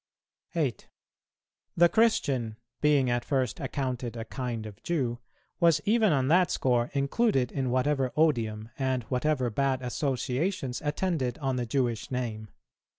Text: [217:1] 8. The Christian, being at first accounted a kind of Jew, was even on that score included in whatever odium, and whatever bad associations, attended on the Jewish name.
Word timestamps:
[217:1] 0.55 0.61
8. 0.63 0.87
The 1.77 1.89
Christian, 1.89 2.57
being 2.81 3.11
at 3.11 3.23
first 3.23 3.59
accounted 3.59 4.17
a 4.17 4.25
kind 4.25 4.65
of 4.65 4.81
Jew, 4.81 5.19
was 5.59 5.79
even 5.85 6.11
on 6.11 6.27
that 6.27 6.49
score 6.49 6.89
included 6.93 7.51
in 7.51 7.69
whatever 7.69 8.11
odium, 8.17 8.69
and 8.79 9.03
whatever 9.09 9.51
bad 9.51 9.83
associations, 9.83 10.81
attended 10.83 11.37
on 11.37 11.57
the 11.57 11.67
Jewish 11.67 12.09
name. 12.09 12.49